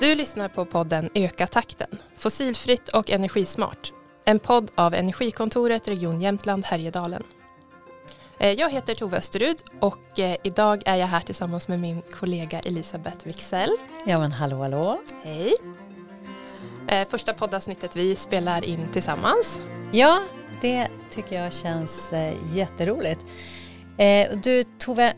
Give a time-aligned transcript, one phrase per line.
[0.00, 3.92] Du lyssnar på podden Öka takten, fossilfritt och energismart.
[4.24, 7.22] En podd av Energikontoret Region Jämtland Härjedalen.
[8.38, 12.60] Eh, jag heter Tove Österud och eh, idag är jag här tillsammans med min kollega
[12.60, 13.76] Elisabeth Wixell.
[14.06, 15.00] Ja men hallå hallå.
[15.22, 15.52] Hej.
[16.88, 19.60] Eh, första poddavsnittet vi spelar in tillsammans.
[19.92, 20.22] Ja,
[20.60, 22.12] det tycker jag känns
[22.54, 23.20] jätteroligt.
[24.42, 25.14] Du Tove,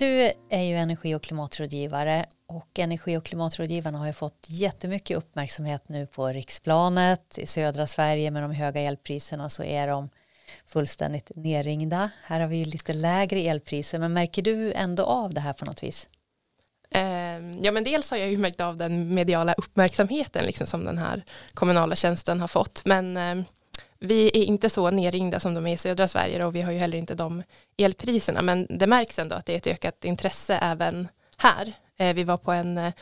[0.00, 5.88] du är ju energi och klimatrådgivare och energi och klimatrådgivarna har ju fått jättemycket uppmärksamhet
[5.88, 7.38] nu på riksplanet.
[7.38, 10.08] I södra Sverige med de höga elpriserna så är de
[10.66, 12.10] fullständigt nerringda.
[12.22, 15.64] Här har vi ju lite lägre elpriser men märker du ändå av det här på
[15.64, 16.08] något vis?
[16.90, 20.98] Ehm, ja men dels har jag ju märkt av den mediala uppmärksamheten liksom som den
[20.98, 23.44] här kommunala tjänsten har fått men ehm,
[24.00, 26.78] vi är inte så nerringda som de är i södra Sverige och vi har ju
[26.78, 27.42] heller inte de
[27.76, 31.72] elpriserna men det märks ändå att det är ett ökat intresse även här.
[31.96, 32.92] Eh, vi var på en eh,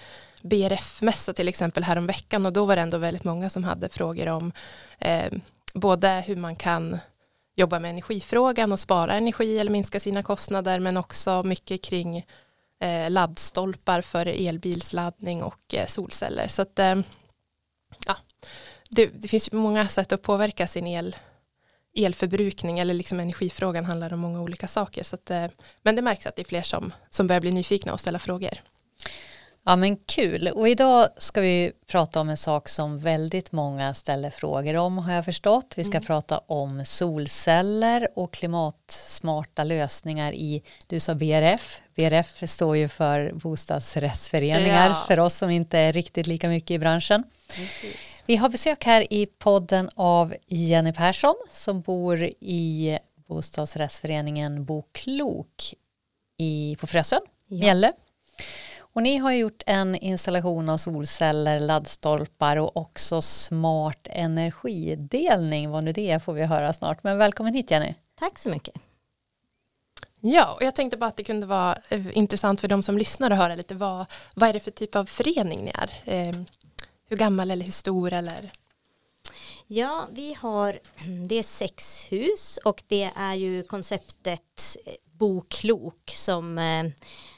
[0.42, 4.52] BRF-mässa till exempel häromveckan och då var det ändå väldigt många som hade frågor om
[4.98, 5.32] eh,
[5.74, 6.98] både hur man kan
[7.56, 12.26] jobba med energifrågan och spara energi eller minska sina kostnader men också mycket kring
[12.80, 16.48] eh, laddstolpar för elbilsladdning och eh, solceller.
[16.48, 16.94] Så att, eh,
[18.06, 18.16] ja,
[18.88, 21.16] det, det, finns många sätt att påverka sin el,
[21.96, 25.04] elförbrukning eller liksom energifrågan handlar om många olika saker.
[25.04, 25.30] Så att,
[25.82, 28.62] men det märks att det är fler som, som börjar bli nyfikna och ställa frågor.
[29.68, 34.30] Ja men kul och idag ska vi prata om en sak som väldigt många ställer
[34.30, 35.74] frågor om har jag förstått.
[35.76, 36.04] Vi ska mm.
[36.04, 44.88] prata om solceller och klimatsmarta lösningar i, du sa BRF, BRF står ju för bostadsrättsföreningar
[44.88, 45.04] ja.
[45.06, 47.24] för oss som inte är riktigt lika mycket i branschen.
[47.54, 48.07] Precis.
[48.28, 52.98] Vi har besök här i podden av Jenny Persson som bor i
[53.28, 55.74] bostadsrättsföreningen Bo Klok
[56.38, 57.58] i, på Frösön, ja.
[57.58, 57.92] Mjälle.
[58.78, 65.70] Och ni har gjort en installation av solceller, laddstolpar och också smart energidelning.
[65.70, 67.02] Vad nu det är får vi höra snart.
[67.02, 67.94] Men välkommen hit Jenny.
[68.14, 68.74] Tack så mycket.
[70.20, 73.30] Ja, och jag tänkte bara att det kunde vara eh, intressant för de som lyssnar
[73.30, 75.90] att höra lite vad, vad är det för typ av förening ni är?
[77.08, 78.52] Hur gammal eller hur stor eller?
[79.66, 80.80] Ja, vi har,
[81.28, 86.84] det är sex hus och det är ju konceptet eh, Boklok Bo klok som eh,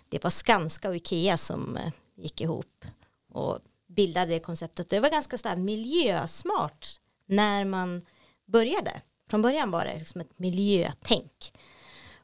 [0.08, 2.84] det var Skanska och Ikea som eh, gick ihop
[3.32, 4.88] och bildade det konceptet.
[4.88, 8.02] Det var ganska så miljösmart när man
[8.46, 9.00] började.
[9.30, 11.52] Från början var det liksom ett miljötänk.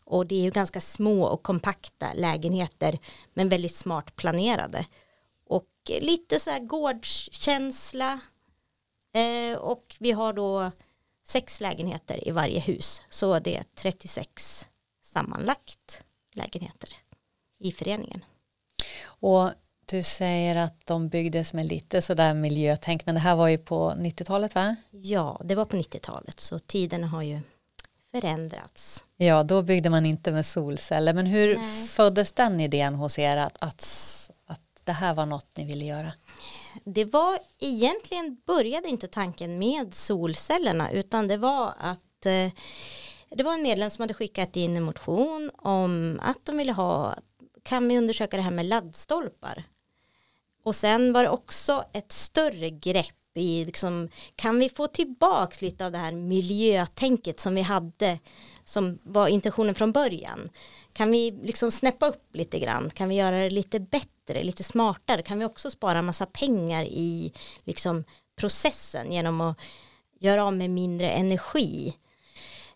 [0.04, 2.98] Och det är ju ganska små och kompakta lägenheter
[3.34, 4.86] men väldigt smart planerade.
[5.90, 8.20] Och lite så här gårdskänsla.
[9.12, 10.70] Eh, och vi har då
[11.26, 13.02] sex lägenheter i varje hus.
[13.08, 14.66] Så det är 36
[15.02, 16.04] sammanlagt
[16.34, 16.88] lägenheter
[17.58, 18.24] i föreningen.
[19.04, 19.50] Och
[19.86, 23.90] du säger att de byggdes med lite sådär miljötänk, men det här var ju på
[23.90, 24.76] 90-talet va?
[24.90, 27.40] Ja, det var på 90-talet, så tiden har ju
[28.10, 29.04] förändrats.
[29.16, 31.86] Ja, då byggde man inte med solceller, men hur Nej.
[31.86, 33.82] föddes den idén hos er att, att, att
[34.86, 36.12] det här var något ni ville göra?
[36.84, 42.52] Det var egentligen började inte tanken med solcellerna, utan det var att eh,
[43.30, 47.16] det var en medlem som hade skickat in en motion om att de ville ha
[47.62, 49.64] kan vi undersöka det här med laddstolpar?
[50.64, 55.86] Och sen var det också ett större grepp i, liksom, kan vi få tillbaka lite
[55.86, 58.18] av det här miljötänket som vi hade,
[58.64, 60.50] som var intentionen från början?
[60.96, 62.90] Kan vi liksom snäppa upp lite grann?
[62.90, 65.22] Kan vi göra det lite bättre, lite smartare?
[65.22, 67.32] Kan vi också spara massa pengar i
[67.64, 68.04] liksom,
[68.36, 69.58] processen genom att
[70.20, 71.96] göra av med mindre energi?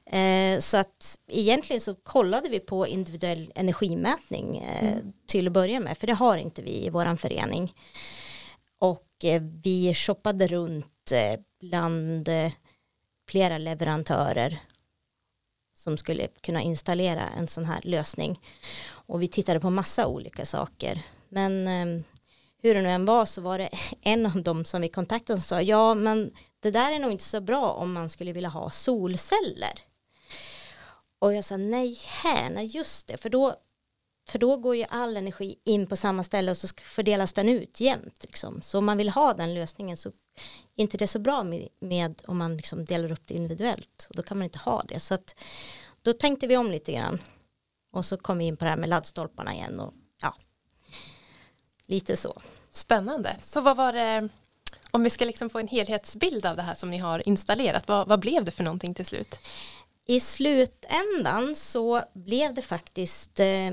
[0.07, 5.13] Eh, så att egentligen så kollade vi på individuell energimätning eh, mm.
[5.27, 7.75] till att börja med, för det har inte vi i vår förening.
[8.79, 12.53] Och eh, vi shoppade runt eh, bland eh,
[13.29, 14.59] flera leverantörer
[15.81, 18.41] som skulle kunna installera en sån här lösning.
[18.91, 21.03] Och vi tittade på massa olika saker.
[21.29, 22.05] Men eh,
[22.63, 25.45] hur det nu än var så var det en av dem som vi kontaktade som
[25.45, 26.31] sa ja men
[26.61, 29.81] det där är nog inte så bra om man skulle vilja ha solceller.
[31.19, 33.55] Och jag sa nej, här, nej just det, för då,
[34.29, 37.81] för då går ju all energi in på samma ställe och så fördelas den ut
[37.81, 38.23] jämnt.
[38.23, 38.63] Liksom.
[38.63, 40.13] Så om man vill ha den lösningen så
[40.81, 44.07] inte det så bra med, med om man liksom delar upp det individuellt.
[44.09, 45.01] Och då kan man inte ha det.
[45.01, 45.35] Så att,
[46.03, 47.23] då tänkte vi om lite grann.
[47.93, 49.81] Och så kom vi in på det här med laddstolparna igen.
[49.81, 50.35] Och, ja,
[51.87, 52.43] lite så.
[52.71, 53.37] Spännande.
[53.41, 54.29] Så vad var det,
[54.91, 58.09] om vi ska liksom få en helhetsbild av det här som ni har installerat, vad,
[58.09, 59.39] vad blev det för någonting till slut?
[60.11, 63.71] i slutändan så blev det faktiskt eh,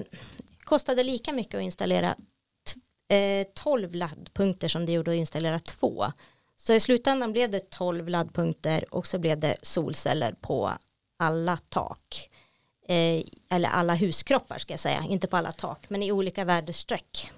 [0.63, 2.15] kostade lika mycket att installera
[3.09, 6.05] eh, 12 laddpunkter som det gjorde att installera två.
[6.57, 10.71] Så i slutändan blev det 12 laddpunkter och så blev det solceller på
[11.17, 12.29] alla tak.
[12.87, 17.31] Eh, eller alla huskroppar ska jag säga, inte på alla tak, men i olika väderstreck.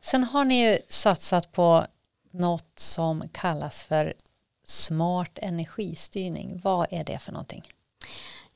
[0.00, 1.86] Sen har ni ju satsat på
[2.30, 4.14] något som kallas för
[4.64, 6.60] smart energistyrning.
[6.64, 7.62] Vad är det för någonting?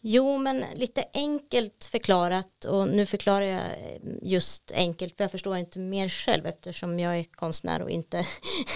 [0.07, 5.57] Jo, men lite enkelt förklarat och nu förklarar jag eh, just enkelt för jag förstår
[5.57, 8.27] inte mer själv eftersom jag är konstnär och inte,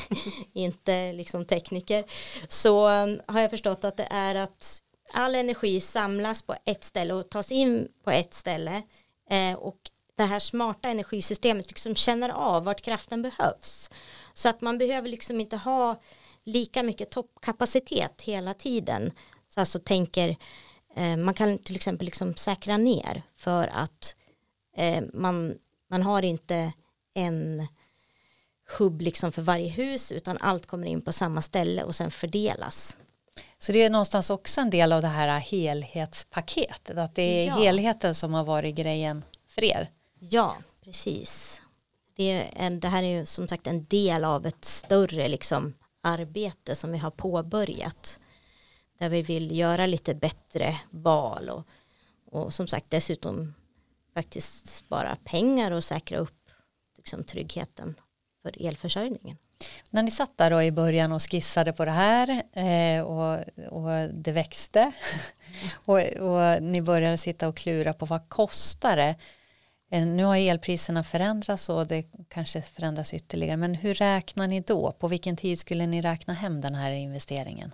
[0.53, 2.05] inte liksom tekniker.
[2.49, 4.83] Så ehm, har jag förstått att det är att
[5.13, 8.83] all energi samlas på ett ställe och tas in på ett ställe
[9.31, 9.79] eh, och
[10.17, 13.91] det här smarta energisystemet liksom känner av vart kraften behövs.
[14.35, 16.03] Så att man behöver liksom inte ha
[16.45, 19.13] lika mycket toppkapacitet hela tiden.
[19.49, 20.37] Så alltså tänker
[21.17, 24.17] man kan till exempel liksom säkra ner för att
[24.77, 25.59] eh, man,
[25.91, 26.73] man har inte
[27.15, 27.67] en
[28.79, 32.97] hubb liksom för varje hus utan allt kommer in på samma ställe och sen fördelas.
[33.59, 37.57] Så det är någonstans också en del av det här helhetspaketet, att det är ja.
[37.57, 39.91] helheten som har varit grejen för er.
[40.19, 41.63] Ja, precis.
[42.17, 45.75] Det, är en, det här är ju som sagt en del av ett större liksom
[46.03, 48.21] arbete som vi har påbörjat
[48.99, 51.69] där vi vill göra lite bättre val och,
[52.25, 53.55] och som sagt dessutom
[54.15, 56.51] faktiskt spara pengar och säkra upp
[56.97, 57.95] liksom, tryggheten
[58.43, 59.37] för elförsörjningen.
[59.91, 64.15] När ni satt där då i början och skissade på det här eh, och, och
[64.15, 64.93] det växte
[65.73, 69.17] och, och ni började sitta och klura på vad kostar det?
[69.91, 74.93] Eh, nu har elpriserna förändrats och det kanske förändras ytterligare men hur räknar ni då?
[74.93, 77.73] På vilken tid skulle ni räkna hem den här investeringen?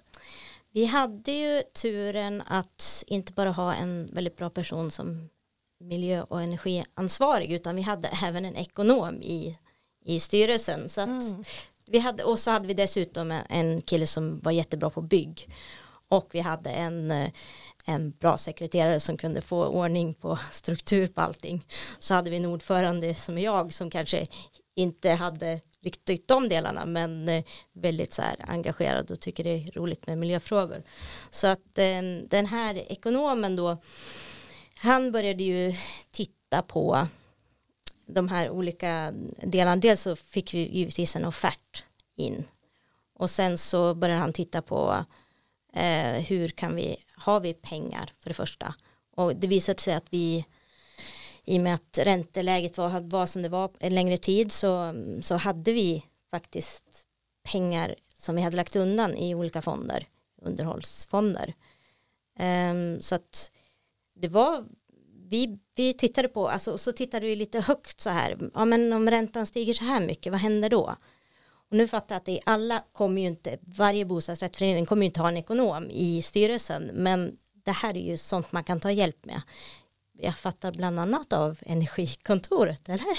[0.74, 5.28] Vi hade ju turen att inte bara ha en väldigt bra person som
[5.80, 9.58] miljö och energiansvarig utan vi hade även en ekonom i,
[10.04, 10.88] i styrelsen.
[10.88, 11.44] Så mm.
[11.86, 15.48] vi hade, och så hade vi dessutom en kille som var jättebra på bygg.
[16.08, 17.30] Och vi hade en,
[17.84, 21.66] en bra sekreterare som kunde få ordning på struktur på allting.
[21.98, 24.26] Så hade vi en ordförande som jag som kanske
[24.76, 29.70] inte hade riktigt de delarna men eh, väldigt så här engagerad och tycker det är
[29.72, 30.82] roligt med miljöfrågor.
[31.30, 33.78] Så att eh, den här ekonomen då
[34.76, 35.74] han började ju
[36.10, 37.08] titta på
[38.06, 39.76] de här olika delarna.
[39.76, 41.84] Dels så fick vi givetvis en offert
[42.16, 42.44] in
[43.14, 45.04] och sen så började han titta på
[45.74, 48.74] eh, hur kan vi, har vi pengar för det första
[49.16, 50.44] och det visade sig att vi
[51.44, 55.34] i och med att ränteläget var, var som det var en längre tid så, så
[55.34, 57.06] hade vi faktiskt
[57.52, 60.08] pengar som vi hade lagt undan i olika fonder,
[60.42, 61.54] underhållsfonder.
[62.38, 63.50] Um, så att
[64.14, 64.64] det var,
[65.28, 69.10] vi, vi tittade på, alltså så tittade vi lite högt så här, ja men om
[69.10, 70.96] räntan stiger så här mycket, vad händer då?
[71.70, 75.20] Och nu fattar jag att det alla kommer ju inte, varje bostadsrättsförening kommer ju inte
[75.20, 79.24] ha en ekonom i styrelsen, men det här är ju sånt man kan ta hjälp
[79.24, 79.42] med
[80.18, 83.18] jag fattar bland annat av energikontoret, eller?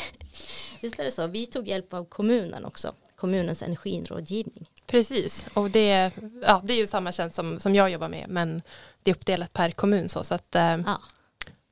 [0.81, 1.27] Visst är det så?
[1.27, 4.69] Vi tog hjälp av kommunen också, kommunens energirådgivning.
[4.87, 6.11] Precis, och det,
[6.45, 8.61] ja, det är ju samma tjänst som, som jag jobbar med, men
[9.03, 11.01] det är uppdelat per kommun så, så att, eh, ja.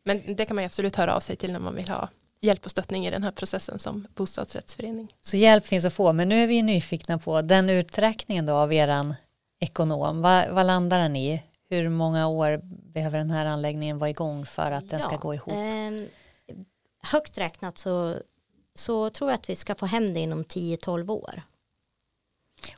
[0.03, 2.09] men det kan man ju absolut höra av sig till när man vill ha
[2.41, 5.15] hjälp och stöttning i den här processen som bostadsrättsförening.
[5.21, 8.73] Så hjälp finns att få, men nu är vi nyfikna på den uträkningen då av
[8.73, 9.15] eran
[9.59, 11.43] ekonom, vad, vad landar den i?
[11.73, 12.61] Hur många år
[12.93, 15.53] behöver den här anläggningen vara igång för att den ja, ska gå ihop?
[15.53, 16.55] Eh,
[17.03, 18.15] högt räknat så,
[18.75, 21.41] så tror jag att vi ska få hem det inom 10-12 år.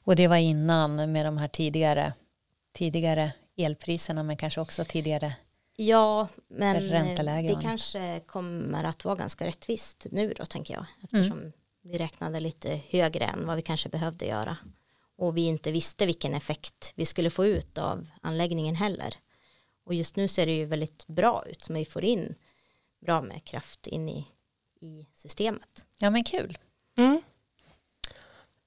[0.03, 2.13] Och det var innan med de här tidigare,
[2.73, 5.35] tidigare elpriserna men kanske också tidigare
[5.77, 6.89] Ja, men
[7.47, 11.51] det kanske kommer att vara ganska rättvist nu då tänker jag eftersom mm.
[11.83, 14.57] vi räknade lite högre än vad vi kanske behövde göra
[15.17, 19.15] och vi inte visste vilken effekt vi skulle få ut av anläggningen heller.
[19.85, 22.35] Och just nu ser det ju väldigt bra ut, som vi får in
[23.05, 24.27] bra med kraft in i,
[24.81, 25.85] i systemet.
[25.97, 26.57] Ja men kul.
[26.97, 27.21] Mm.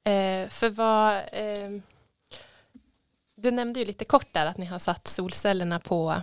[0.04, 1.80] Eh, för vad, eh,
[3.36, 6.22] du nämnde ju lite kort där att ni har satt solcellerna på,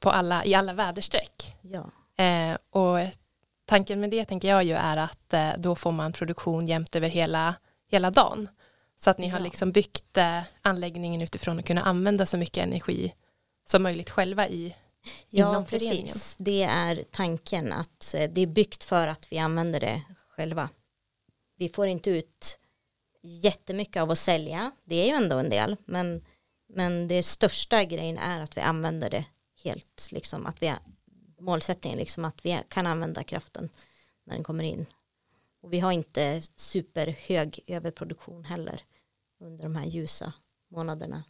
[0.00, 1.56] på alla, i alla väderstreck.
[1.60, 1.90] Ja.
[2.24, 2.98] Eh, och
[3.64, 7.08] tanken med det tänker jag ju är att eh, då får man produktion jämt över
[7.08, 7.54] hela,
[7.90, 8.48] hela dagen.
[9.06, 13.14] Så att ni har liksom byggt eh, anläggningen utifrån att kunna använda så mycket energi
[13.68, 14.76] som möjligt själva i
[15.28, 16.06] Ja, inom föreningen.
[16.06, 16.36] precis.
[16.38, 20.68] Det är tanken att eh, det är byggt för att vi använder det själva.
[21.56, 22.58] Vi får inte ut
[23.22, 26.24] jättemycket av att sälja, det är ju ändå en del, men,
[26.68, 29.24] men det största grejen är att vi använder det
[29.64, 30.74] helt, liksom att vi
[31.40, 33.68] målsättningen liksom att vi kan använda kraften
[34.24, 34.86] när den kommer in
[35.62, 38.82] Och vi har inte superhög överproduktion heller
[39.40, 40.32] under de här ljusa
[40.68, 41.24] månaderna.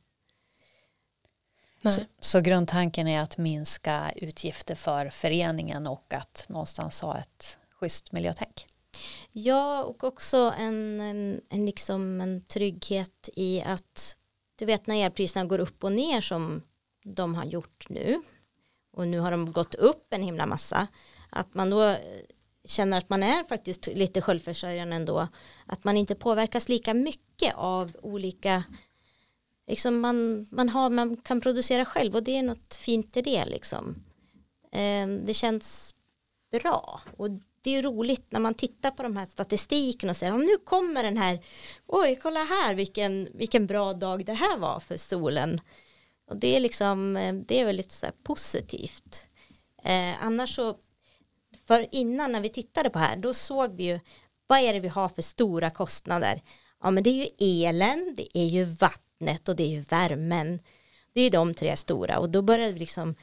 [1.82, 8.12] Så, så, grundtanken är att minska utgifter för föreningen och att någonstans ha ett schysst
[8.12, 8.66] miljötänk.
[9.32, 14.16] Ja, och också en, en, en, liksom en trygghet i att
[14.56, 16.62] du vet när elpriserna går upp och ner som
[17.04, 18.22] de har gjort nu
[18.92, 20.86] och nu har de gått upp en himla massa
[21.30, 21.96] att man då
[22.66, 25.28] känner att man är faktiskt lite självförsörjande ändå.
[25.66, 28.64] Att man inte påverkas lika mycket av olika
[29.68, 33.44] liksom man, man, har, man kan producera själv och det är något fint i det
[33.44, 33.94] liksom.
[34.73, 35.94] Ehm, det känns
[36.52, 37.00] bra.
[37.16, 37.30] Och
[37.62, 40.56] det är ju roligt när man tittar på de här statistiken och säger om nu
[40.64, 41.40] kommer den här.
[41.87, 45.61] Oj kolla här vilken, vilken bra dag det här var för solen.
[46.30, 49.26] Och det är liksom eh, det är väldigt så positivt.
[49.85, 50.76] Eh, annars så
[51.66, 54.00] för innan när vi tittade på här då såg vi ju
[54.46, 56.42] vad är det vi har för stora kostnader?
[56.82, 57.28] Ja men det är ju
[57.64, 60.61] elen det är ju vattnet och det är ju värmen.
[61.12, 63.14] Det är ju de tre stora och då började vi liksom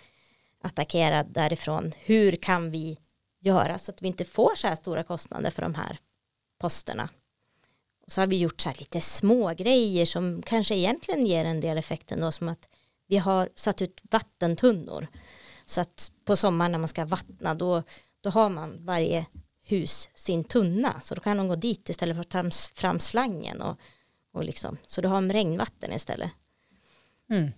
[0.62, 1.93] attackera därifrån.
[1.97, 2.97] Hur kan vi
[3.39, 5.97] göra så att vi inte får så här stora kostnader för de här
[6.59, 7.09] posterna.
[8.05, 11.62] Och så har vi gjort så här lite små grejer som kanske egentligen ger en
[11.62, 12.69] del effekten då som att
[13.07, 15.07] vi har satt ut vattentunnor.
[15.65, 17.83] Så att på sommaren när man ska vattna då,
[18.24, 19.25] då har man varje
[19.65, 23.62] hus sin tunna så då kan de gå dit istället för att ta fram slangen
[23.62, 23.80] och,
[24.34, 26.32] och liksom, så du har regnvatten istället.
[27.30, 27.51] Mm.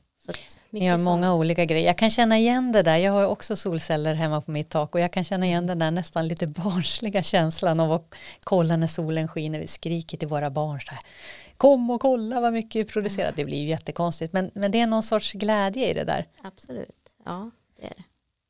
[0.70, 1.88] Ni har många olika grejer.
[1.88, 2.98] Jag kan känna igen det där.
[2.98, 5.92] Jag har också solceller hemma på mitt tak och jag kan känna igen den där
[5.92, 9.60] nästan lite barnsliga känslan av att kolla när solen skiner.
[9.60, 11.00] Vi skriker till våra barn så här.
[11.58, 13.34] Kom och kolla vad mycket vi producerar.
[13.36, 16.28] Det blir ju jättekonstigt men, men det är någon sorts glädje i det där.
[16.44, 18.04] Absolut, ja det är det.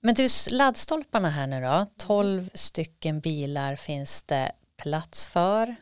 [0.06, 1.86] Men du, laddstolparna här nu då.
[1.98, 5.76] 12 stycken bilar finns det plats för.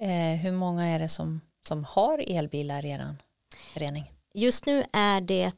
[0.00, 3.16] Eh, hur många är det som, som har elbilar i er
[3.72, 4.12] förening?
[4.34, 5.52] Just nu är det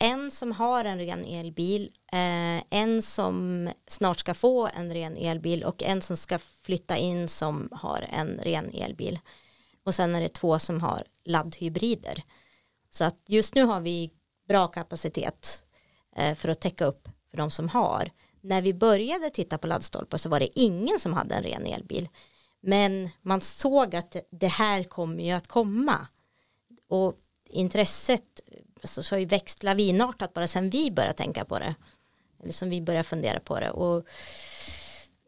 [0.00, 5.64] en som har en ren elbil, eh, en som snart ska få en ren elbil
[5.64, 9.18] och en som ska flytta in som har en ren elbil.
[9.84, 12.22] Och sen är det två som har laddhybrider.
[12.90, 14.10] Så att just nu har vi
[14.48, 15.62] bra kapacitet
[16.16, 18.10] eh, för att täcka upp för de som har.
[18.40, 22.08] När vi började titta på laddstolpar så var det ingen som hade en ren elbil.
[22.60, 26.06] Men man såg att det här kommer ju att komma.
[26.88, 27.14] Och
[27.50, 28.24] intresset
[28.80, 31.74] alltså, så har ju växt lavinartat bara sen vi började tänka på det.
[32.42, 33.70] Eller som vi började fundera på det.
[33.70, 34.06] Och,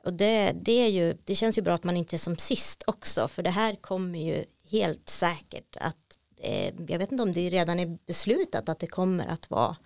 [0.05, 2.83] och det, det, är ju, det känns ju bra att man inte är som sist
[2.87, 3.29] också.
[3.29, 7.81] För det här kommer ju helt säkert att, eh, jag vet inte om det redan
[7.81, 9.77] är beslutat att det kommer att vara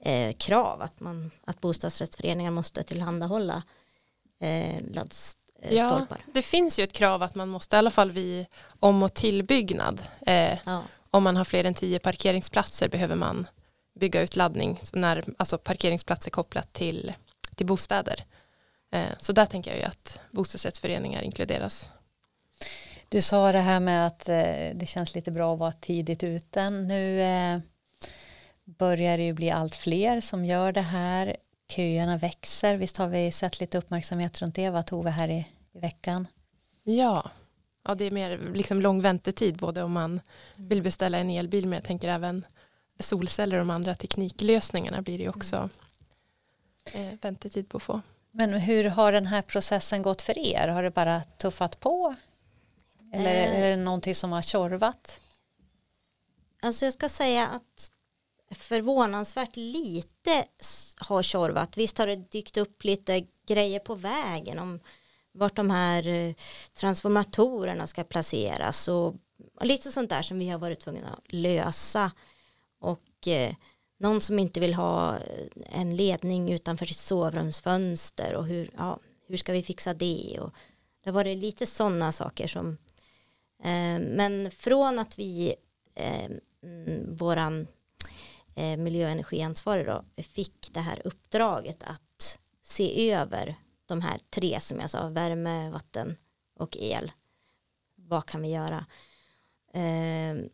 [0.00, 3.62] eh, krav att, man, att bostadsrättsföreningar måste tillhandahålla
[4.40, 6.18] eh, laddstolpar.
[6.26, 8.46] Ja, det finns ju ett krav att man måste i alla fall vid
[8.80, 13.46] om och tillbyggnad eh, ja om man har fler än tio parkeringsplatser behöver man
[14.00, 17.12] bygga ut laddning, när, alltså parkeringsplatser kopplat till,
[17.54, 18.24] till bostäder.
[18.92, 21.88] Eh, så där tänker jag ju att bostadsrättsföreningar inkluderas.
[23.08, 26.70] Du sa det här med att eh, det känns lite bra att vara tidigt ute.
[26.70, 27.58] Nu eh,
[28.68, 31.36] börjar det ju bli allt fler som gör det här.
[31.68, 32.76] Köerna växer.
[32.76, 36.26] Visst har vi sett lite uppmärksamhet runt det, vad Tove här i, i veckan?
[36.82, 37.30] Ja,
[37.84, 40.20] ja, det är mer liksom lång väntetid både om man
[40.56, 42.46] vill beställa en elbil men jag tänker även
[43.00, 45.70] solceller och de andra tekniklösningarna blir det ju också
[46.92, 48.00] eh, väntetid på att få.
[48.30, 50.68] Men hur har den här processen gått för er?
[50.68, 52.14] Har det bara tuffat på?
[53.12, 53.62] Eller eh.
[53.62, 55.20] är det någonting som har tjorvat?
[56.62, 57.90] Alltså jag ska säga att
[58.50, 60.44] förvånansvärt lite
[60.96, 61.76] har tjorvat.
[61.76, 64.80] Visst har det dykt upp lite grejer på vägen om
[65.32, 66.34] vart de här eh,
[66.72, 69.14] transformatorerna ska placeras och,
[69.60, 72.12] lite sånt där som vi har varit tvungna att lösa
[72.80, 73.54] och eh,
[73.98, 79.36] någon som inte vill ha eh, en ledning utanför sitt sovrumsfönster och hur, ja, hur
[79.36, 80.54] ska vi fixa det och
[81.04, 82.68] det var det lite sådana saker som
[83.64, 85.54] eh, men från att vi
[85.94, 86.30] eh,
[86.62, 87.66] mm, våran
[88.58, 93.54] Eh, miljö och energiansvarig då fick det här uppdraget att se över
[93.86, 96.16] de här tre som jag sa, värme, vatten
[96.58, 97.12] och el.
[97.94, 98.86] Vad kan vi göra?
[99.72, 100.48] Ehm,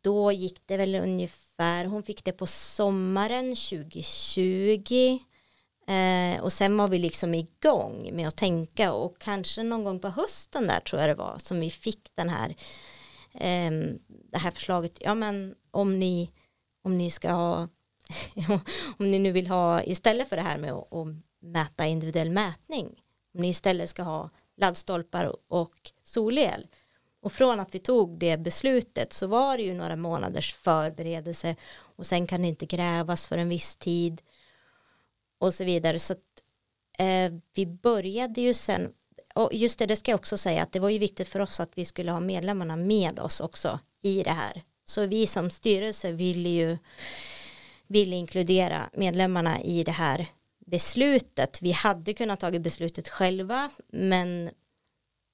[0.00, 5.18] då gick det väl ungefär, hon fick det på sommaren 2020
[5.86, 10.08] eh, och sen var vi liksom igång med att tänka och kanske någon gång på
[10.08, 12.56] hösten där tror jag det var som vi fick den här
[13.34, 16.30] ehm, det här förslaget, ja men om ni
[16.82, 17.68] om ni ska ha
[18.98, 21.06] om ni nu vill ha istället för det här med att
[21.40, 22.86] mäta individuell mätning
[23.34, 26.66] om ni istället ska ha laddstolpar och solel.
[27.22, 31.56] Och från att vi tog det beslutet så var det ju några månaders förberedelse
[31.96, 34.22] och sen kan det inte grävas för en viss tid
[35.38, 35.98] och så vidare.
[35.98, 36.18] Så att,
[36.98, 38.92] eh, vi började ju sen,
[39.34, 41.60] och just det, det ska jag också säga att det var ju viktigt för oss
[41.60, 44.62] att vi skulle ha medlemmarna med oss också i det här.
[44.90, 46.78] Så vi som styrelse ville ju
[47.86, 50.26] ville inkludera medlemmarna i det här
[50.66, 51.62] beslutet.
[51.62, 54.50] Vi hade kunnat ta beslutet själva, men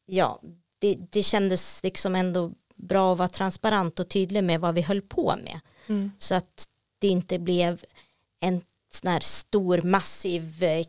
[0.06, 0.42] ja,
[0.78, 5.02] det, det kändes liksom ändå bra att vara transparent och tydlig med vad vi höll
[5.02, 5.60] på med.
[5.86, 6.10] Mm.
[6.18, 7.84] Så att det inte blev
[8.40, 10.86] en sån här stor massiv eh,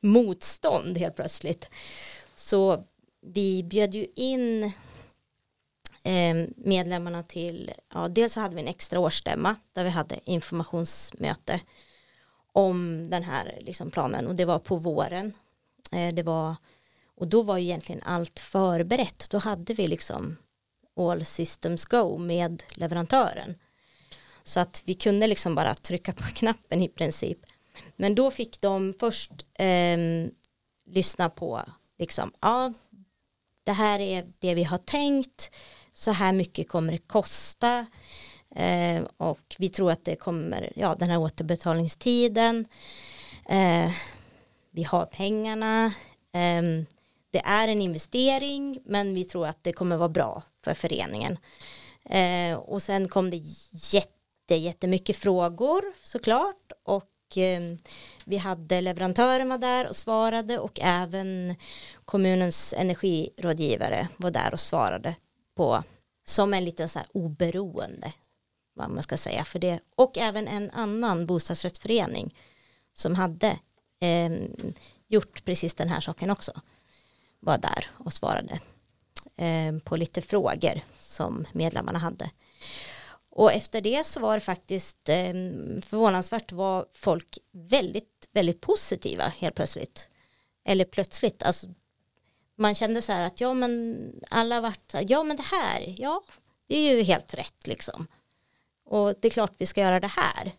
[0.00, 1.70] motstånd helt plötsligt.
[2.34, 2.84] Så
[3.26, 4.72] vi bjöd ju in
[6.04, 11.60] Ehm, medlemmarna till, ja dels så hade vi en extra årsstämma där vi hade informationsmöte
[12.52, 15.32] om den här liksom, planen och det var på våren.
[15.92, 16.56] Eh, det var,
[17.16, 19.30] och då var ju egentligen allt förberett.
[19.30, 20.36] Då hade vi liksom
[20.96, 23.54] all systems go med leverantören.
[24.44, 27.38] Så att vi kunde liksom bara trycka på knappen i princip.
[27.96, 29.98] Men då fick de först eh,
[30.86, 31.62] lyssna på
[31.98, 32.72] liksom, ja,
[33.64, 35.50] det här är det vi har tänkt,
[35.92, 37.86] så här mycket kommer det kosta.
[38.56, 42.66] Eh, och vi tror att det kommer, ja den här återbetalningstiden,
[43.48, 43.90] eh,
[44.70, 45.84] vi har pengarna,
[46.34, 46.62] eh,
[47.30, 51.38] det är en investering men vi tror att det kommer vara bra för föreningen.
[52.04, 53.40] Eh, och sen kom det
[53.72, 56.72] jätte, jättemycket frågor såklart.
[56.82, 57.78] Och ehm,
[58.24, 61.54] vi hade leverantören var där och svarade och även
[62.04, 65.14] kommunens energirådgivare var där och svarade
[65.54, 65.82] på
[66.24, 68.12] som en liten så här oberoende
[68.74, 69.44] vad man ska säga.
[69.44, 72.34] För det och även en annan bostadsrättsförening
[72.94, 73.58] som hade
[74.00, 74.32] eh,
[75.08, 76.60] gjort precis den här saken också.
[77.40, 78.60] Var där och svarade
[79.36, 82.30] eh, på lite frågor som medlemmarna hade.
[83.30, 85.32] Och efter det så var det faktiskt eh,
[85.82, 90.08] förvånansvärt var folk väldigt väldigt positiva helt plötsligt.
[90.64, 91.66] Eller plötsligt alltså
[92.56, 93.98] man kände så här att ja men
[94.30, 96.22] alla varit så här, ja men det här, ja
[96.66, 98.06] det är ju helt rätt liksom.
[98.84, 100.52] Och det är klart vi ska göra det här.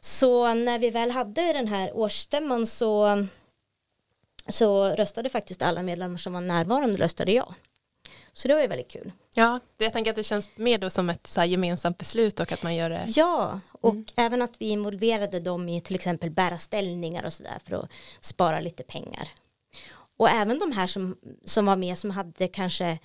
[0.00, 3.26] Så när vi väl hade den här årsstämman så,
[4.48, 7.54] så röstade faktiskt alla medlemmar som var närvarande röstade ja.
[8.32, 9.12] Så det var ju väldigt kul.
[9.34, 12.62] Ja, jag tänker att det känns mer då som ett så gemensamt beslut och att
[12.62, 13.04] man gör det.
[13.06, 14.06] Ja, och mm.
[14.16, 18.60] även att vi involverade dem i till exempel bära ställningar och sådär för att spara
[18.60, 19.28] lite pengar
[20.18, 22.98] och även de här som, som var med som hade kanske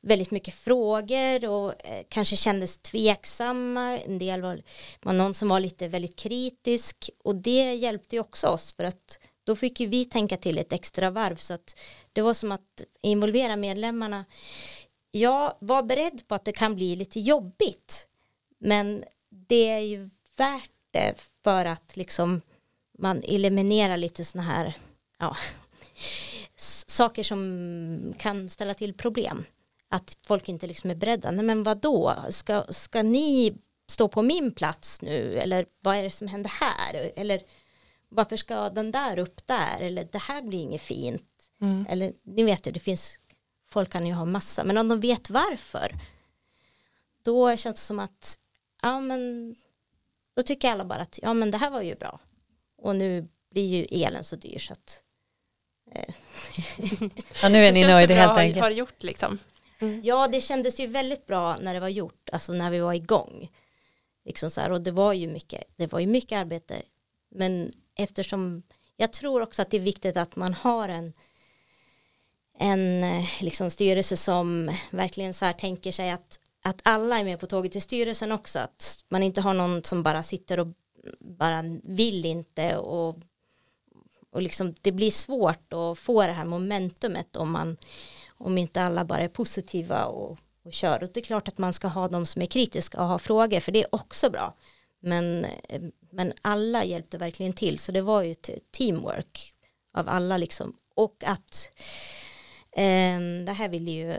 [0.00, 3.98] väldigt mycket frågor och eh, kanske kändes tveksamma.
[3.98, 4.62] En del var,
[5.02, 9.18] var någon som var lite väldigt kritisk och det hjälpte ju också oss för att
[9.44, 11.78] då fick ju vi tänka till ett extra varv så att
[12.12, 14.24] det var som att involvera medlemmarna.
[15.10, 18.06] Jag var beredd på att det kan bli lite jobbigt
[18.58, 22.40] men det är ju värt det för att liksom
[22.98, 24.76] man eliminerar lite sådana här
[25.18, 25.36] ja,
[26.86, 29.44] saker som kan ställa till problem.
[29.88, 31.30] Att folk inte liksom är beredda.
[31.30, 32.16] Nej men vad då?
[32.30, 33.54] Ska, ska ni
[33.88, 35.38] stå på min plats nu?
[35.38, 37.12] Eller vad är det som händer här?
[37.16, 37.42] Eller
[38.08, 39.80] varför ska den där upp där?
[39.80, 41.28] Eller det här blir inget fint.
[41.60, 41.86] Mm.
[41.88, 43.18] Eller ni vet ju, det finns,
[43.70, 45.94] folk kan ju ha massa, men om de vet varför,
[47.22, 48.38] då känns det som att,
[48.82, 49.54] ja men,
[50.36, 52.20] då tycker alla bara att, ja men det här var ju bra.
[52.78, 55.02] Och nu blir ju elen så dyr så att
[57.42, 58.56] ja, nu är ni nöjda helt enkelt.
[58.56, 59.38] Har, har gjort liksom.
[59.80, 60.00] Mm.
[60.04, 63.50] Ja, det kändes ju väldigt bra när det var gjort, alltså när vi var igång.
[64.24, 66.82] Liksom så här, och det var ju mycket, det var ju mycket arbete.
[67.30, 68.62] Men eftersom,
[68.96, 71.12] jag tror också att det är viktigt att man har en,
[72.58, 73.02] en
[73.40, 77.72] liksom styrelse som verkligen så här tänker sig att, att alla är med på tåget
[77.72, 78.58] till styrelsen också.
[78.58, 80.66] Att man inte har någon som bara sitter och
[81.20, 83.16] bara vill inte och
[84.32, 87.76] och liksom, det blir svårt att få det här momentumet om man
[88.28, 91.02] om inte alla bara är positiva och, och kör.
[91.02, 93.60] Och det är klart att man ska ha de som är kritiska och ha frågor
[93.60, 94.54] för det är också bra.
[95.00, 95.46] Men,
[96.12, 99.54] men alla hjälpte verkligen till så det var ju ett teamwork
[99.94, 100.76] av alla liksom.
[100.94, 101.70] Och att
[102.76, 104.16] eh, det här ville ju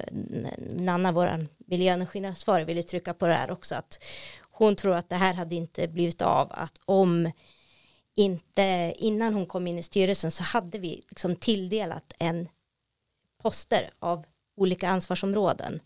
[0.57, 4.03] Nanna, vår miljöenerginansvarig, ville trycka på det här också att
[4.51, 7.31] hon tror att det här hade inte blivit av att om
[8.15, 12.47] inte innan hon kom in i styrelsen så hade vi liksom tilldelat en
[13.41, 15.79] poster av olika ansvarsområden.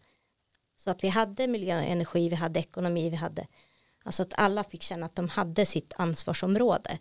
[0.76, 3.48] Så att vi hade miljö och energi, vi hade ekonomi, vi hade
[4.04, 7.00] alltså att alla fick känna att de hade sitt ansvarsområde.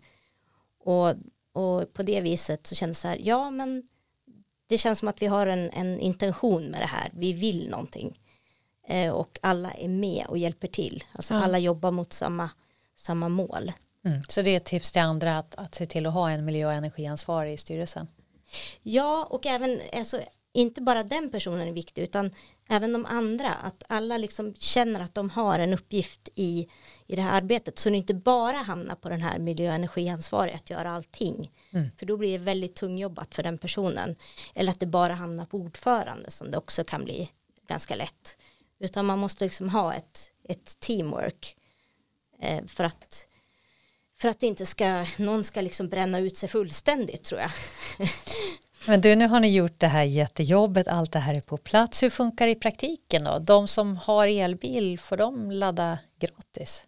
[0.79, 1.09] Och,
[1.51, 3.87] och på det viset så kändes det så här, ja men
[4.67, 7.09] det känns som att vi har en, en intention med det här.
[7.13, 8.19] Vi vill någonting.
[8.87, 11.03] Eh, och alla är med och hjälper till.
[11.11, 11.43] Alltså Ja.
[11.43, 12.49] alla jobbar mot samma,
[12.95, 13.71] samma mål.
[14.07, 14.21] Mm.
[14.27, 16.67] Så det är ett tips till andra att, att se till att ha en miljö
[16.67, 18.07] och energiansvarig i styrelsen.
[18.81, 20.21] Ja, och även, alltså,
[20.53, 22.31] inte bara den personen är viktig, utan
[22.69, 26.67] även de andra, att alla liksom känner att de har en uppgift i,
[27.07, 30.55] i det här arbetet, så det inte bara hamnar på den här miljö och energiansvariga
[30.55, 31.89] att göra allting, Mm.
[31.99, 34.15] för då blir det väldigt tungjobbat för den personen,
[34.55, 37.31] eller att det bara hamnar på ordförande, som det också kan bli
[37.67, 38.37] ganska lätt,
[38.79, 41.55] utan man måste liksom ha ett, ett teamwork
[42.41, 43.26] eh, för att
[44.17, 47.51] för att det inte ska, någon ska liksom bränna ut sig fullständigt tror jag.
[48.87, 52.03] Men du, nu har ni gjort det här jättejobbet, allt det här är på plats.
[52.03, 53.39] Hur funkar det i praktiken då?
[53.39, 56.85] De som har elbil, får de ladda gratis?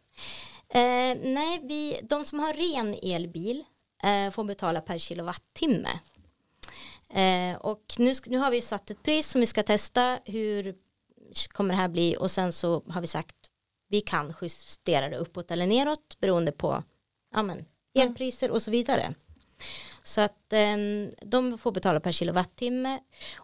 [0.74, 3.64] Eh, nej, vi, de som har ren elbil
[4.04, 5.90] eh, får betala per kilowattimme.
[7.14, 10.20] Eh, och nu, nu har vi satt ett pris som vi ska testa.
[10.26, 10.76] Hur
[11.48, 12.16] kommer det här bli?
[12.20, 13.36] Och sen så har vi sagt
[13.90, 16.84] vi kan justera det uppåt eller neråt beroende på
[17.34, 19.14] ja, men, elpriser och så vidare.
[20.04, 20.78] Så att eh,
[21.22, 23.00] de får betala per kilowattimme.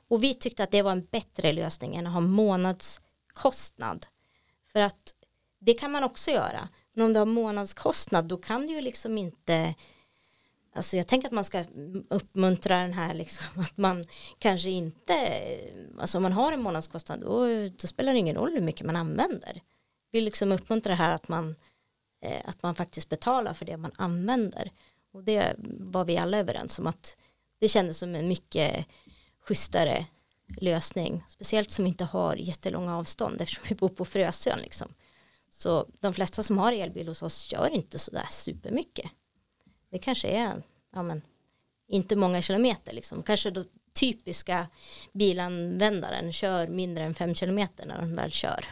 [0.08, 4.06] Och vi tyckte att det var en bättre lösning än att ha månadskostnad.
[4.72, 5.16] För att
[5.60, 6.70] det kan man också göra.
[6.94, 9.76] Men om du har månadskostnad då kan du ju liksom inte
[10.76, 11.64] Alltså jag tänker att man ska
[12.10, 14.06] uppmuntra den här liksom att man
[14.40, 15.14] kanske inte
[16.00, 18.96] Alltså om man har en månadskostnad då, då spelar det ingen roll hur mycket man
[18.96, 19.62] använder.
[20.12, 21.56] Vi liksom uppmuntrar det här att man
[22.22, 24.72] Eh, att man faktiskt betalar för det man använder.
[25.12, 27.18] Och det var vi alla överens om att
[27.60, 28.88] Det kändes som en mycket
[29.40, 30.06] schysstare
[30.58, 31.24] lösning.
[31.28, 34.94] Speciellt som vi inte har jättelånga avstånd eftersom vi bor på Frösön liksom.
[35.50, 39.12] Så de flesta som har elbil hos oss kör inte sådär supermycket.
[39.92, 41.22] Det kanske är, ja men,
[41.88, 43.24] inte många kilometer liksom.
[43.24, 44.68] Kanske då typiska
[45.14, 48.66] bilanvändaren kör mindre än fem kilometer när de väl kör.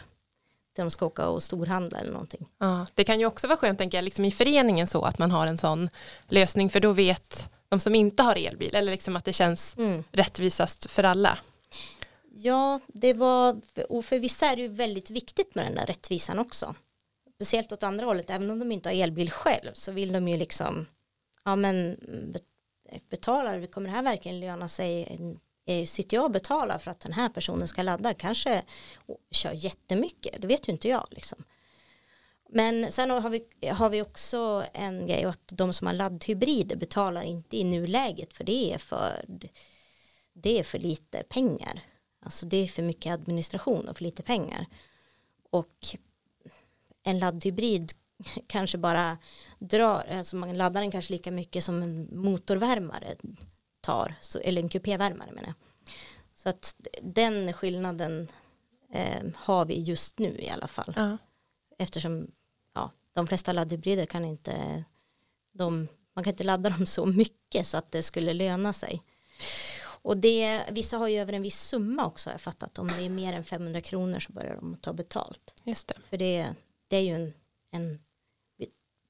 [0.77, 2.47] När de ska åka och storhandla eller någonting.
[2.59, 5.31] Ja, det kan ju också vara skönt tänker jag, liksom i föreningen så att man
[5.31, 5.89] har en sån
[6.27, 10.03] lösning för då vet de som inte har elbil eller liksom att det känns Mm.
[10.11, 11.39] rättvisast för alla.
[12.35, 16.39] Ja, det var, och för vissa är det ju väldigt viktigt med den där rättvisan
[16.39, 16.75] också.
[17.35, 20.37] Speciellt åt andra hållet, även om de inte har elbil själv så vill de ju
[20.37, 20.85] liksom,
[21.45, 21.97] ja men
[22.33, 25.17] be- betalar, kommer det här verkligen löna sig?
[25.87, 28.13] Sitter jag och betalar för att den här personen ska ladda?
[28.13, 28.63] Kanske
[28.95, 31.43] och kör jättemycket, det vet ju inte jag liksom.
[32.49, 37.21] Men sen har vi, har vi också en grej att de som har laddhybrider betalar
[37.21, 39.25] inte i nuläget för det är för
[40.33, 41.79] det är för lite pengar.
[42.21, 44.65] Alltså det är för mycket administration och för lite pengar.
[45.49, 45.87] Och
[47.03, 47.91] en laddhybrid
[48.47, 49.17] kanske bara
[49.59, 53.15] drar, alltså man laddar den kanske lika mycket som en motorvärmare
[53.83, 55.55] tar, så, eller en kupévärmare menar jag.
[56.33, 58.27] Så att den skillnaden
[58.93, 60.93] eh, har vi just nu i alla fall.
[60.95, 61.17] Ja.
[61.77, 62.31] Eftersom
[62.73, 64.83] ja, de flesta laddhybrider kan inte,
[65.51, 69.03] de, man kan inte ladda dem så mycket så att det skulle löna sig.
[69.85, 72.79] Och det, vissa har ju över en viss summa också har jag fattat.
[72.79, 75.53] Om det är mer än 500 kronor så börjar de ta betalt.
[75.63, 75.95] Just det.
[76.09, 76.49] För det,
[76.87, 77.33] det är ju en,
[77.71, 77.99] en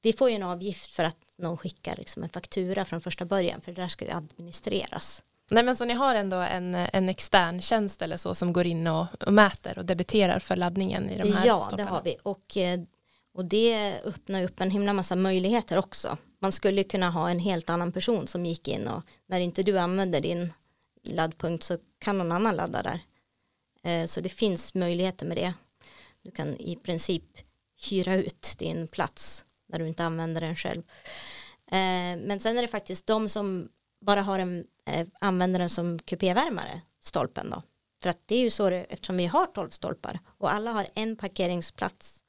[0.02, 3.62] vi får ju en avgift för att någon skickar liksom en faktura från första början.
[3.62, 5.24] För det där ska ju administreras.
[5.52, 8.88] Nej men så ni har ändå en, en extern tjänst eller så som går in
[8.88, 11.90] och, och mäter och debiterar för laddningen i de här Ja, det stolparna?
[11.92, 12.18] har vi.
[12.24, 12.80] Och, eh,
[13.34, 16.18] och det öppnar upp en himla massa möjligheter också.
[16.42, 19.78] Man skulle kunna ha en helt annan person som gick in och när inte du
[19.80, 20.54] använder din
[21.04, 23.00] laddpunkt så kan någon annan ladda där.
[23.84, 25.54] Eh, Så det finns möjligheter med det.
[26.24, 27.24] Du kan i princip
[27.90, 30.82] hyra ut din plats när du inte använder den själv.
[31.72, 33.70] Eh, Men sen är det faktiskt de som
[34.02, 37.64] bara har en, eh, använder den som kupévärmare, stolpen då.
[38.02, 40.88] För att det är ju så det, eftersom vi har 12 stolpar och alla har
[40.96, 42.24] en parkeringsplats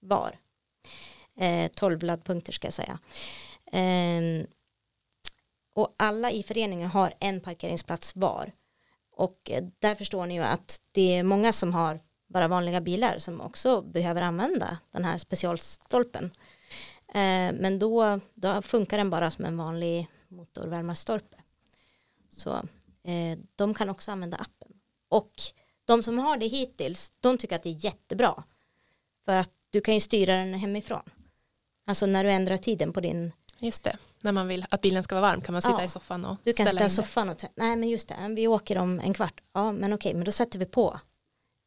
[0.00, 0.38] var.
[1.36, 2.98] Eh, 12 laddpunkter ska jag säga.
[3.72, 4.46] Eh,
[5.74, 8.52] och alla i föreningen har en parkeringsplats var.
[9.12, 13.18] Och eh, där förstår ni ju att det är många som har bara vanliga bilar
[13.18, 16.30] som också behöver använda den här specialstolpen.
[17.08, 21.36] Eh, men då, då funkar den bara som en vanlig motorvärmarstolpe.
[22.30, 22.50] Så
[23.02, 24.72] eh, de kan också använda appen.
[25.08, 25.32] Och
[25.84, 28.44] de som har det hittills, de tycker att det är jättebra.
[29.24, 31.02] För att du kan ju styra den hemifrån.
[31.86, 35.14] Alltså när du ändrar tiden på din, Just det, när man vill att bilen ska
[35.14, 35.84] vara varm kan man sitta Ja.
[35.84, 38.78] i soffan och du kan sitta i soffan och, nej men just det, vi åker
[38.78, 39.40] om en kvart.
[39.52, 41.00] Ja men okej, men då sätter vi på,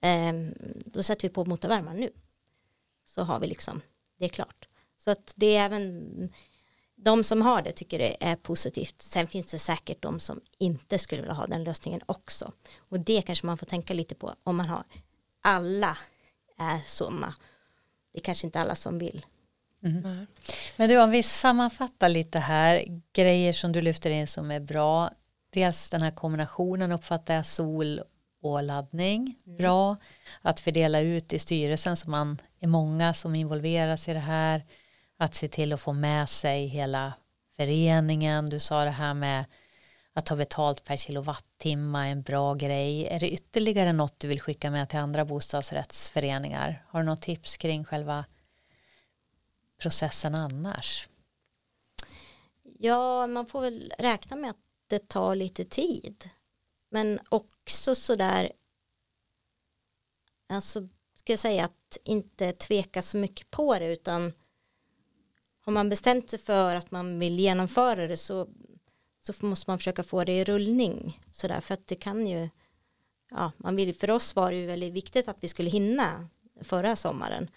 [0.01, 0.53] ehm,
[0.85, 2.09] då sätter vi på motorvärmaren nu.
[3.05, 3.81] Så har vi liksom,
[4.19, 4.67] det är klart.
[5.03, 6.33] Så att det är även,
[6.95, 9.01] de som har det tycker det är positivt.
[9.01, 12.51] Sen finns det säkert de som inte skulle vilja ha den lösningen också.
[12.89, 14.83] Och det kanske man får tänka lite på om man har
[15.41, 15.97] alla
[16.57, 17.35] är sådana.
[18.13, 19.25] Det är kanske inte alla som vill.
[19.83, 20.27] Mm.
[20.75, 25.11] Men du, om vi sammanfattar lite här, grejer som du lyfter in som är bra.
[25.49, 28.01] Dels den här kombinationen uppfattar jag sol
[28.41, 29.57] och laddning, mm.
[29.57, 29.97] bra.
[30.41, 34.65] Att fördela ut i styrelsen så man är många som involveras i det här.
[35.21, 37.13] Att se till att få med sig hela
[37.55, 38.45] föreningen.
[38.45, 39.45] Du sa det här med
[40.13, 43.07] att ta betalt per kilowattimme är en bra grej.
[43.07, 46.85] Är det ytterligare något du vill skicka med till andra bostadsrättsföreningar?
[46.87, 48.25] Har du något tips kring själva
[49.77, 51.07] processen annars?
[52.63, 56.29] Ja, man får väl räkna med att det tar lite tid.
[56.89, 58.51] Men också sådär,
[60.49, 64.33] alltså ska jag säga att inte tveka så mycket på det utan
[65.61, 68.47] har man bestämt sig för att man vill genomföra det så,
[69.19, 72.49] så måste man försöka få det i rullning sådär för att det kan ju
[73.31, 76.27] ja, man vill, för oss var det ju väldigt viktigt att vi skulle hinna
[76.61, 77.49] förra sommaren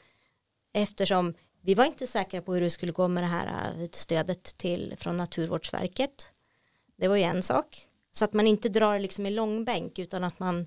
[0.73, 4.43] eftersom vi var inte säkra på hur det skulle gå med det här äh, stödet
[4.43, 6.33] till från Naturvårdsverket.
[6.97, 7.89] Det var ju en sak.
[8.13, 10.67] Så att man inte drar liksom i långbänk utan att man,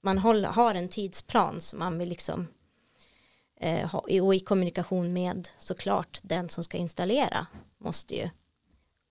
[0.00, 2.48] man håller, har en tidsplan som man vill liksom
[3.62, 7.46] Eh, och i kommunikation med såklart den som ska installera
[7.78, 8.30] måste ju.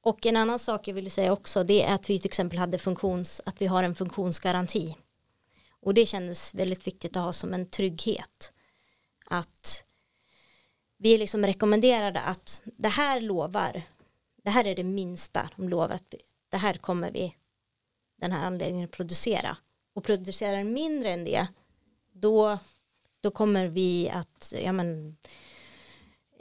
[0.01, 2.77] Och en annan sak jag ville säga också det är att vi till exempel hade
[2.77, 4.97] funktions, att vi har en funktionsgaranti.
[5.81, 8.53] Och det kändes väldigt viktigt att ha som en trygghet.
[9.25, 9.83] Att
[10.97, 13.81] vi liksom rekommenderade att det här lovar,
[14.43, 16.17] det här är det minsta de lovar att vi,
[16.49, 17.35] det här kommer vi
[18.21, 19.57] den här anläggningen att producera
[19.93, 21.47] och producerar mindre än det
[22.11, 22.59] då,
[23.21, 25.17] då kommer vi att ja, men,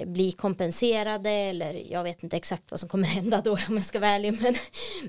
[0.07, 4.01] bli kompenserade eller jag vet inte exakt vad som kommer hända då om jag ska
[4.01, 4.55] vara ärlig men,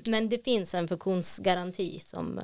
[0.04, 2.40] men det finns en funktionsgaranti som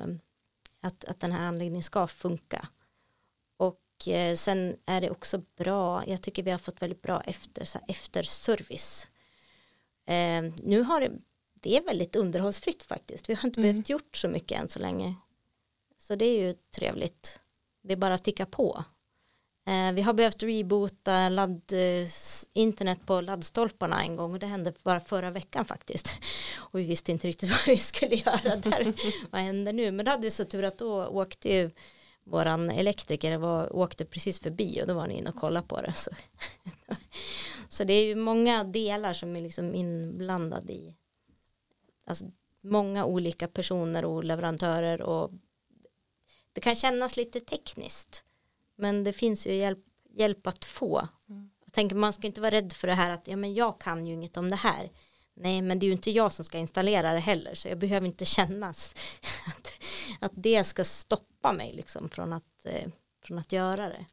[0.81, 2.67] att, att den här anläggningen ska funka
[3.99, 7.65] och eh, sen är det också bra, jag tycker vi har fått väldigt bra efter,
[7.65, 9.07] så här, efterservice.
[10.05, 11.11] Eh, nu har det,
[11.53, 13.71] det är väldigt underhållsfritt faktiskt, vi har inte mm.
[13.71, 15.15] behövt gjort så mycket än så länge.
[15.97, 17.39] Så det är ju trevligt,
[17.81, 18.83] det är bara att ticka på.
[19.69, 22.07] Eh, vi har behövt reboota ladd, eh,
[22.53, 26.07] internet på laddstolparna en gång och det hände bara förra veckan faktiskt.
[26.55, 28.93] Och vi visste inte riktigt vad vi skulle göra där.
[29.31, 29.91] vad händer nu?
[29.91, 31.71] Men då hade vi så tur att då åkte ju
[32.23, 35.93] våran elektriker var, åkte precis förbi och då var han inne och kollade på det.
[35.93, 36.11] Så,
[37.69, 40.95] så det är ju många delar som är liksom inblandade i
[42.05, 42.25] alltså
[42.61, 45.31] många olika personer och leverantörer och
[46.53, 48.23] det kan kännas lite tekniskt
[48.79, 51.07] men det finns ju hjälp, hjälp att få.
[51.29, 51.49] Mm.
[51.65, 54.05] Jag tänker man ska inte vara rädd för det här att ja men jag kan
[54.05, 54.89] ju inget om det här.
[55.33, 58.07] Nej men det är ju inte jag som ska installera det heller så jag behöver
[58.07, 58.95] inte kännas
[59.47, 59.71] att,
[60.19, 62.89] att det ska stoppa mig liksom från att, eh,
[63.23, 64.05] från att göra det.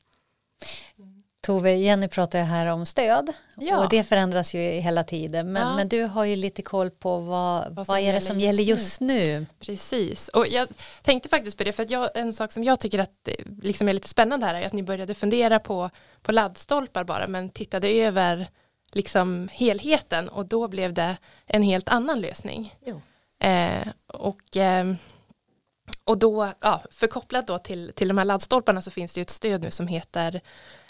[1.46, 3.78] Tove, Jenny pratar här om stöd ja.
[3.78, 5.76] och det förändras ju hela tiden men, ja.
[5.76, 9.00] men du har ju lite koll på vad, vad, vad är det som gäller just
[9.00, 9.46] nu?
[9.60, 10.68] Precis, och jag
[11.02, 13.28] tänkte faktiskt på det för att jag, en sak som jag tycker att
[13.62, 15.90] liksom är lite spännande här är att ni började fundera på,
[16.22, 18.46] på laddstolpar bara men tittade över
[18.92, 22.74] liksom helheten och då blev det en helt annan lösning.
[23.40, 24.94] Eh, och eh,
[26.06, 29.30] och då, ja, förkopplat då till, till de här laddstolparna så finns det ju ett
[29.30, 30.40] stöd nu som heter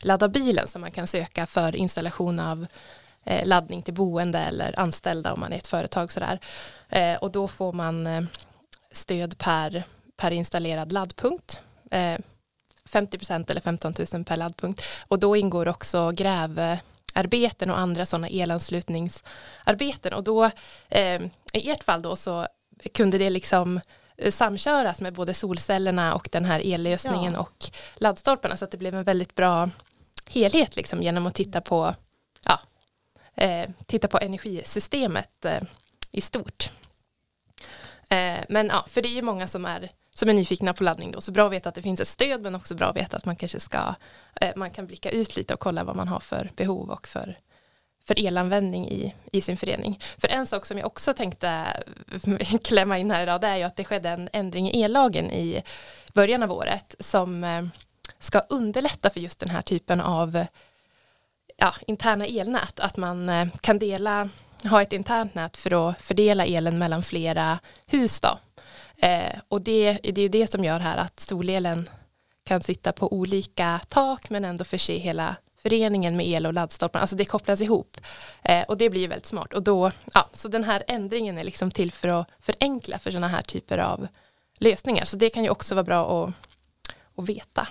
[0.02, 2.66] Ladda bilen som man kan söka för installation av
[3.24, 6.38] eh, laddning till boende eller anställda om man är ett företag sådär.
[6.88, 8.24] Eh, och då får man eh,
[8.92, 9.82] stöd per,
[10.16, 11.62] per installerad laddpunkt.
[11.90, 12.18] Eh,
[12.90, 14.82] 50% eller 15 000 per laddpunkt.
[15.08, 20.12] Och då ingår också grävarbeten och andra sådana elanslutningsarbeten.
[20.12, 20.44] Och då
[20.88, 22.46] eh, i ert fall då så
[22.92, 27.40] kunde det liksom Eh, samköras med både solcellerna och den här ellösningen ja.
[27.40, 29.70] och laddstolparna så att det blev en väldigt bra
[30.26, 31.94] helhet liksom genom att titta på
[32.44, 32.60] ja,
[33.34, 35.62] eh, titta på energisystemet eh,
[36.10, 36.70] i stort.
[38.08, 41.12] Eh, men ja, för det är ju många som är som är nyfikna på laddning
[41.12, 43.16] då, så bra att veta att det finns ett stöd men också bra att veta
[43.16, 43.94] att man kanske ska
[44.40, 47.38] eh, man kan blicka ut lite och kolla vad man har för behov och för
[48.06, 49.98] för elanvändning i, i sin förening.
[50.18, 51.66] För en sak som jag också tänkte
[52.64, 55.62] klämma in här idag det är ju att det skedde en ändring i ellagen i
[56.12, 57.66] början av året som eh,
[58.18, 60.44] ska underlätta för just den här typen av
[61.56, 62.80] ja, interna elnät.
[62.80, 64.28] Att man eh, kan dela,
[64.64, 68.20] ha ett internt nät för att fördela elen mellan flera hus.
[68.20, 68.38] Då.
[69.06, 71.88] Eh, och det, det är ju det som gör här att solelen
[72.44, 77.16] kan sitta på olika tak men ändå förse hela föreningen med el och laddstolpar, alltså
[77.16, 77.96] det kopplas ihop.
[78.42, 79.52] Eh, och det blir ju väldigt smart.
[79.52, 83.28] Och då, ja, så den här ändringen är liksom till för att förenkla för sådana
[83.28, 84.08] här typer av
[84.58, 85.04] lösningar.
[85.04, 86.34] Så det kan ju också vara bra att,
[87.16, 87.68] att veta.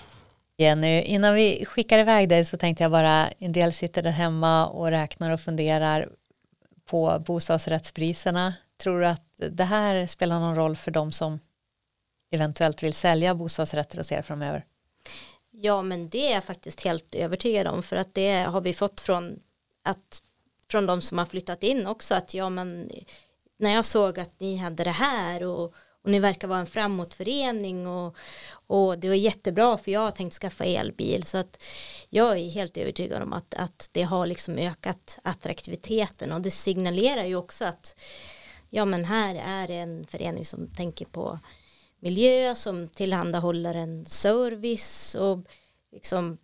[0.57, 4.67] Jenny, innan vi skickar iväg dig så tänkte jag bara, en del sitter där hemma
[4.67, 6.09] och räknar och funderar
[6.85, 8.53] på bostadsrättspriserna.
[8.83, 11.39] Tror du att det här spelar någon roll för de som
[12.31, 14.65] eventuellt vill sälja bostadsrätter hos er framöver?
[15.57, 19.01] Ja, men det är jag faktiskt helt övertygad om för att det har vi fått
[19.01, 19.39] från
[19.83, 20.21] att
[20.69, 22.91] från de som har flyttat in också att ja men
[23.57, 27.87] när jag såg att ni hade det här och, och ni verkar vara en framåtförening
[27.87, 28.17] och,
[28.67, 31.23] och det var jättebra för jag har tänkt skaffa elbil.
[31.23, 31.63] Så att
[32.09, 36.31] jag är helt övertygad om att, att det har liksom ökat attraktiviteten.
[36.31, 37.95] Och det signalerar ju också att
[38.69, 41.39] ja men här är en förening som tänker på
[41.99, 45.39] miljö som tillhandahåller en service och
[45.91, 46.37] liksom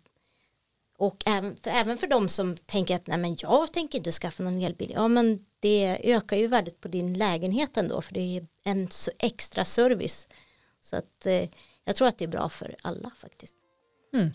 [0.98, 4.42] och även för, även för de som tänker att nej men jag tänker inte skaffa
[4.42, 8.46] någon elbil ja men det ökar ju värdet på din lägenhet ändå för det är
[8.64, 8.88] en
[9.18, 10.28] extra service
[10.82, 11.48] så att eh,
[11.84, 13.54] jag tror att det är bra för alla faktiskt.
[14.14, 14.30] Mm.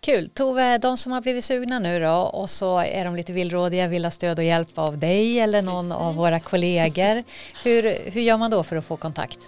[0.00, 0.28] Kul.
[0.28, 4.04] Tove, de som har blivit sugna nu då och så är de lite villrådiga, vill
[4.04, 6.02] ha stöd och hjälp av dig eller någon Precis.
[6.02, 7.24] av våra kollegor.
[7.64, 9.38] Hur, hur gör man då för att få kontakt?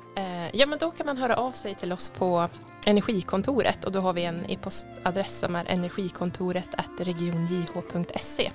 [0.57, 2.49] Ja, men då kan man höra av sig till oss på
[2.87, 8.51] Energikontoret och då har vi en e-postadress som är energikontoret regionjh.se.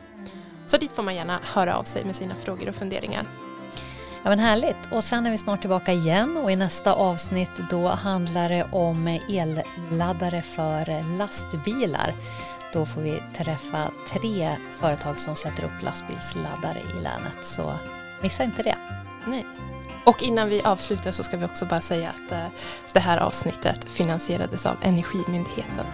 [0.65, 3.25] Så dit får man gärna höra av sig med sina frågor och funderingar.
[4.23, 4.91] Ja men härligt.
[4.91, 9.19] Och sen är vi snart tillbaka igen och i nästa avsnitt då handlar det om
[9.29, 12.13] elladdare för lastbilar.
[12.73, 17.45] Då får vi träffa tre företag som sätter upp lastbilsladdare i länet.
[17.45, 17.73] Så
[18.21, 18.75] missa inte det.
[19.25, 19.45] Nej.
[20.03, 22.45] Och innan vi avslutar så ska vi också bara säga att eh,
[22.93, 25.85] det här avsnittet finansierades av Energimyndigheten.